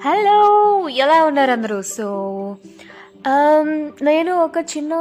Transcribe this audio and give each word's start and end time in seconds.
Hello 0.00 0.36
ఎలా 1.04 1.16
ఉన్నారు 1.26 1.52
అందరూ? 1.54 1.76
సో 1.94 2.06
um, 3.30 3.68
నేను 4.02 4.32
ఒక 4.44 4.58
చిన్న 4.72 4.92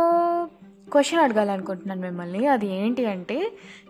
క్వశ్చన్ 0.88 1.22
అడగాలనుకుంటున్నాను 1.24 2.02
మిమ్మల్ని. 2.02 2.42
అది 2.54 2.68
ఏంటి 2.78 3.04
అంటే 3.06 3.38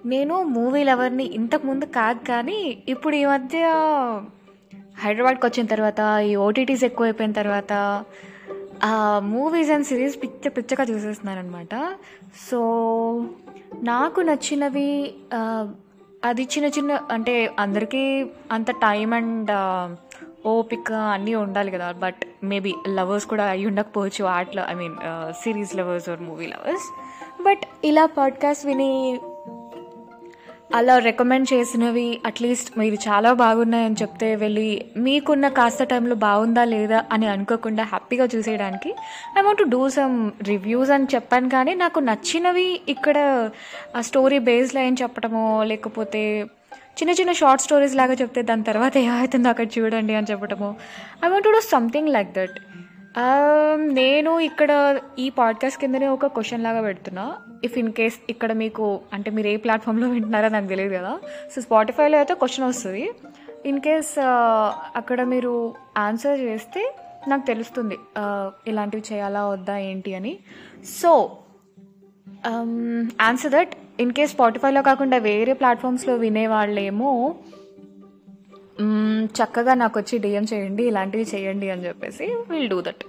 నేను 0.06 0.36
మూవీ 0.56 0.82
లవర్ని 0.84 1.26
ఇంతకుముందు 1.40 1.86
కాదు 1.98 2.22
కానీ 2.30 2.60
ఇప్పుడు 2.94 3.15
ఈ 3.15 3.24
మధ్య 3.26 3.62
హైదరాబాద్కి 5.04 5.46
వచ్చిన 5.47 5.68
తర్వాత 5.74 6.01
ఈ 6.29 6.33
ఓటీటీస్ 6.47 6.83
ఎక్కువైపోయిన 6.90 7.36
తర్వాత 7.41 7.73
మూవీస్ 9.33 9.72
అండ్ 9.76 9.87
సిరీస్ 9.91 10.18
పిచ్చ 10.23 10.51
పిచ్చగా 10.58 10.86
చూసేస్తున్నాను 10.91 11.41
అనమాట 11.44 11.76
సో 12.46 12.60
నాకు 13.83 14.22
నచ్చినవి 14.22 14.91
అది 16.23 16.46
చిన్న 16.54 16.70
చిన్న 16.78 16.94
అంటే 17.12 17.36
అందరికీ 17.60 18.05
అంత 18.52 18.70
టైం 18.82 19.10
అండ్ 19.14 19.52
ఓపిక 20.46 20.92
అన్నీ 20.92 21.36
ఉండాలి 21.36 21.72
కదా 21.72 21.92
బట్ 21.92 22.16
మేబీ 22.44 22.76
లవర్స్ 22.90 23.26
కూడా 23.26 23.46
అయి 23.46 23.66
ఉండకపోవచ్చు 23.66 24.26
ఆర్ట్లో 24.26 24.64
I 24.70 24.74
mean 24.74 24.96
series 25.34 25.76
lovers 25.76 26.10
or 26.10 26.22
movie 26.22 26.46
lovers 26.46 26.94
but 27.44 27.60
ఇలా 27.84 28.06
పాడ్కాస్ట్ 28.06 28.66
విని 28.66 29.20
అలా 30.76 30.98
రికమెండ్ 30.98 31.54
చేసినవి 31.54 32.22
అట్లీస్ట్ 32.26 32.80
మీరు 32.80 32.94
చాలా 32.94 33.34
బాగున్నాయని 33.34 33.96
చెప్తే 34.02 34.36
వెళ్ళి 34.36 34.86
మీకున్న 34.98 35.48
కాస్త 35.48 35.84
టైంలో 35.84 36.16
బాగుందా 36.16 36.64
లేదా 36.64 37.06
అని 37.12 37.28
అనుకోకుండా 37.28 37.84
హ్యాపీగా 37.84 38.28
చూసేయడానికి 38.36 38.96
I 39.38 39.42
want 39.42 39.60
to 39.60 39.64
do 39.64 39.90
some 39.90 40.32
reviews 40.44 40.90
అని 40.90 41.08
చెప్పాను 41.16 41.50
కానీ 41.50 41.74
నాకు 41.74 42.00
నచ్చినవి 42.00 42.82
ఇక్కడ 42.90 43.50
ఆ 43.98 44.02
స్టోరీ 44.02 44.40
బేస్లో 44.40 44.82
ఏం 44.82 44.96
చెప్పడమో 45.02 45.64
లేకపోతే 45.64 46.46
చిన్న 46.99 47.12
చిన్న 47.20 47.31
షార్ట్ 47.31 47.63
స్టోరీస్ 47.63 47.95
లాగా 47.95 48.13
చెప్తే 48.13 48.41
దాని 48.41 48.63
తర్వాత 48.63 48.95
ఏమవుతుందో 48.98 49.49
అక్కడ 49.49 49.67
చూడండి 49.77 50.13
అని 50.16 50.30
చెప్పడము 50.31 50.69
I 51.25 51.30
want 51.30 51.45
to 51.45 51.53
do 51.58 51.61
something 51.75 52.09
like 52.09 52.31
that 52.33 52.58
నేను 54.00 54.31
ఇక్కడ 54.39 54.72
ఈ 55.19 55.25
పాడ్కాస్ట్ 55.30 55.80
కిందనే 55.81 56.08
ఒక 56.08 56.28
క్వశ్చన్ 56.36 56.64
లాగా 56.64 56.81
పెడుతున్నా. 56.81 57.23
ఇఫ్ 57.64 57.78
ఇన్ 57.78 57.91
కేస్ 57.91 58.17
ఇక్కడ 58.30 58.52
మీకు 58.53 58.86
అంటే 59.14 59.30
మీరు 59.31 59.47
ఏ 59.47 59.56
ప్లాట్ఫామ్లో 59.56 60.08
వింటున్నారో 60.09 60.50
నాకు 60.50 60.67
తెలియదు 60.67 60.94
కదా. 60.94 61.14
సో 61.56 61.61
స్పాటిఫైలో 61.61 62.17
అయితే 62.17 62.33
క్వశ్చన్ 62.33 62.67
వస్తుంది. 62.67 63.03
ఇన్ 63.66 63.80
కేస్ 63.80 64.11
uh, 64.19 64.67
అక్కడ 64.95 65.22
మీరు 65.23 65.53
ఆన్సర్ 65.97 66.39
చేస్తే 66.39 66.84
నాకు 67.28 67.45
తెలుస్తుంది 67.45 67.97
uh, 68.17 68.47
ఇలాంటివి 68.67 69.03
చేయాలా 69.13 69.44
వద్దా 69.47 69.78
ఏంటి 69.78 70.13
అని. 70.16 70.34
So 71.02 71.11
answer 73.22 73.52
that 73.52 73.73
in 74.00 74.11
case 74.11 74.31
స్పాటిఫైలో 74.31 74.81
కాకుండా 74.81 75.17
వేరే 75.17 75.53
ప్లాట్ఫామ్స్లో 75.53 76.16
వినేవాళ్ళేమో 76.16 77.36
చక్కగా 79.25 79.73
నాకు 79.73 80.00
వచ్చి 80.00 80.17
డిఎం 80.17 80.45
చేయండి 80.53 80.83
ఇలాంటివి 80.83 81.28
చేయండి 81.36 81.69
అని 81.69 81.86
చెప్పేసి 81.86 82.36
విల్ 82.50 82.69
డూ 82.69 82.81
దట్ 82.81 83.03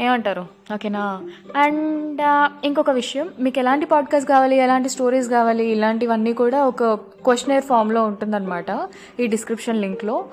ఏమంటారు? 0.00 0.46
ఓకేనా? 0.74 1.22
అండ్ 1.56 2.22
ఇంకొక 2.66 2.90
విషయం 2.90 3.30
మీకు 3.40 3.58
ఎలాంటి 3.58 3.86
పాడ్కాస్ట్ 3.86 4.28
కావాలి 4.28 4.56
ఎలాంటి 4.56 4.88
స్టోరీస్ 4.88 5.28
కావాలి 5.28 5.64
ఇలాంటివన్నీ 5.64 6.32
కూడా 6.32 6.64
ఒక 6.64 6.84
క్వశ్చనర్ 6.94 7.64
ఫామ్లో 7.64 8.04
ఉంటుందన్నమాట 8.04 8.88
ఈ 9.20 9.26
డిస్క్రిప్షన్ 9.26 9.80
లింక్లో 9.80 10.24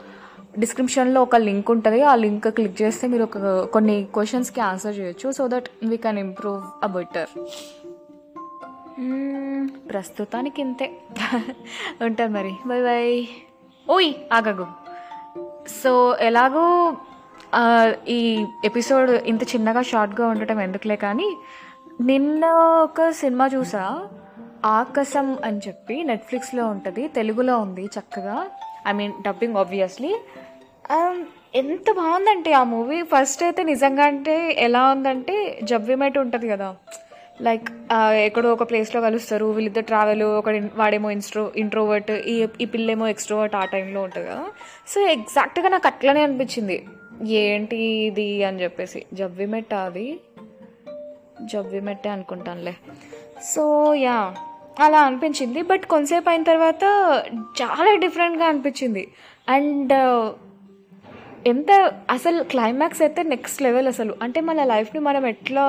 డిస్క్రిప్షన్లో 0.59 1.21
ఒక 1.21 1.35
లింక్ 1.35 1.71
ఉంటుంది 1.71 2.01
ఆ 2.01 2.15
లింక్ 2.15 2.47
క్లిక్ 2.47 2.81
చేస్తే 2.81 3.07
మీరు 3.07 3.23
ఒక 3.23 3.37
కొన్ని 3.63 4.07
క్వశ్చన్స్కి 4.13 4.61
ఆన్సర్ 4.61 4.99
చేయొచ్చు 4.99 5.31
so 5.31 5.47
that 5.47 5.69
we 5.85 5.97
can 5.97 6.19
improve 6.19 6.61
a 6.83 6.87
better 6.87 7.29
ప్రస్తుతానికి 9.89 10.61
ఇంతే 10.61 10.91
ఉంటాను 12.01 12.33
మరి. 12.33 12.53
బాయ్ 12.67 12.83
బాయ్ 12.83 13.25
ఓయ్ 13.89 14.13
ఆగగు. 14.33 14.67
సో 15.83 16.17
ఎలాగో 16.21 16.65
ఈ 18.07 18.45
ఎపిసోడ్ 18.65 19.09
ఇంత 19.09 19.43
చిన్నగా 19.43 19.81
షార్ట్గా 19.81 20.27
ఉండటం 20.27 20.61
ఎందుకులే 20.61 20.95
కానీ 20.95 21.29
నిన్న 22.01 22.45
ఒక 22.83 23.09
సినిమా 23.09 23.45
చూసా. 23.47 24.07
ఆకాశం 24.65 25.37
అని 25.45 25.59
చెప్పి 25.67 26.03
నెట్ఫ్లిక్స్లో 26.03 26.67
ఉంటుంది 26.67 27.07
తెలుగులో 27.07 27.59
ఉంది 27.59 27.85
చక్కగా. 27.85 28.37
I 28.87 28.91
mean 28.91 29.13
dubbing 29.23 29.57
obviously. 29.57 30.11
ఎంత 31.55 31.91
బాగుందంటే 31.91 32.53
ఆ 32.53 32.63
మూవీ. 32.63 33.01
ఫస్ట్ 33.01 33.43
అయితే 33.43 33.63
నిజంగా 33.63 34.03
అంటే 34.03 34.55
ఎలా 34.59 34.81
ఉందంటే 34.91 35.59
జవ్విమెట్ 35.63 36.17
ఉంటుంది 36.17 36.47
కదా. 36.49 36.75
లైక్ 37.41 37.67
ఎక్కడో 38.13 38.53
ఒక 38.53 38.63
ప్లేస్లో 38.69 39.01
కలుస్తారు. 39.01 39.45
వీళ్ళిద్దరు 39.45 39.83
ట్రావెల్ 39.83 40.23
ఒక 40.23 40.49
వాడేమో 40.75 41.09
ఇన్స్ట్రో 41.09 41.51
ఇంట్రోవర్ట్ 41.57 42.11
ఈ 42.11 42.47
ఈ 42.61 42.65
పిల్లేమో 42.65 43.07
ఎక్స్ట్రోవర్ట్ 43.07 43.55
ఆ 43.55 43.65
టైంలో 43.65 44.01
ఉంటుంది 44.01 44.27
కదా. 44.27 44.45
సో 44.87 45.01
ఎగ్జాక్ట్గా 45.01 45.69
నాకు 45.69 45.87
అట్లనే 45.87 46.21
అనిపించింది. 46.21 46.77
ఏంటి 47.21 47.77
ఇది 47.77 48.43
అని 48.43 48.63
చెప్పేసి. 48.63 49.05
జవ్విమెట్ 49.13 49.73
అది? 49.73 50.19
జవ్విమెట్టే 51.41 52.09
అనుకుంటానులే. 52.09 52.75
సో 53.43 53.93
యా 53.93 54.19
అలా 54.79 54.99
అనిపించింది. 55.01 55.61
బట్ 55.61 55.85
కొంతసేపు 55.85 56.29
అయిన 56.29 56.43
తర్వాత 56.43 56.83
చాలా 57.61 57.95
డిఫరెంట్గా 57.95 58.45
అనిపించింది. 58.45 59.07
అండ్ 59.49 59.93
uh, 59.93 60.29
ఎంత 61.47 61.71
అసలు 62.09 62.43
క్లైమాక్స్ 62.43 63.01
అయితే 63.01 63.23
నెక్స్ట్ 63.23 63.61
లెవెల్ 63.61 63.87
అసలు. 63.87 64.13
అంటే 64.21 64.39
మన 64.41 64.63
లైఫ్ని 64.63 65.01
మనం 65.01 65.25
ఎట్లా 65.27 65.65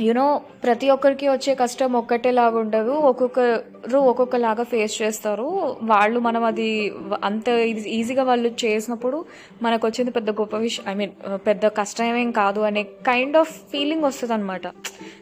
యునో 0.00 0.40
ప్రతి 0.64 0.90
ఒక్కరికి 0.90 1.28
వచ్చే 1.28 1.54
కష్టం 1.54 1.92
ఒక్కటేలాగా 1.92 2.58
ఉండదు. 2.58 2.90
ఒక్కొక్కరు 2.90 3.98
ఒక్కొక్కలాగా 3.98 4.62
ఫేస్ 4.62 5.02
చేస్తారు. 5.02 5.76
వాళ్ళు 5.82 6.20
మనం 6.20 6.44
అది 6.44 6.92
అంత 7.24 7.48
ఈజీ- 7.48 7.86
ఈజీగా 7.86 8.22
వాళ్ళు 8.22 8.48
చేసినప్పుడు 8.48 9.24
మనకు 9.62 9.86
వచ్చింది 9.86 10.10
పెద్ద 10.10 10.30
గొప్ప 10.30 10.56
విషయం 10.56 10.84
ఐ 10.88 10.94
మీన్ 10.94 11.10
పెద్ద 11.34 11.66
కష్టమేం 11.66 12.30
కాదు 12.30 12.60
అనే 12.60 12.82
కైండ్ 12.82 13.36
ఆఫ్ 13.36 13.50
ఫీలింగ్ 13.50 14.04
వస్తుంది 14.04 14.34
అనమాట 14.34 14.66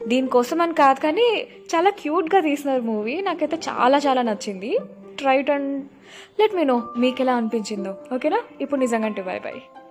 దీనికోసం 0.09 0.61
అని 0.61 0.75
కాదు 0.75 1.01
కానీ 1.01 1.47
చాలా 1.77 1.91
క్యూట్గా 1.91 2.41
తీసినారు 2.41 2.83
మూవీ 2.83 3.21
నాకైతే 3.21 3.57
చాలా 3.57 3.99
చాలా 3.99 4.23
నచ్చింది. 4.23 4.79
Try it 5.19 5.51
and 5.51 5.85
let 6.41 6.55
me 6.55 6.65
know 6.65 6.83
మీకు 6.99 7.23
ఎలా 7.23 7.35
అనిపించిందో. 7.35 7.95
ఓకేనా 8.15 8.41
ఇప్పుడు 8.61 8.81
నిజంగా 8.81 9.07
అంటే 9.07 9.23
బాయ్ 9.23 9.41
బాయ్ 9.41 9.86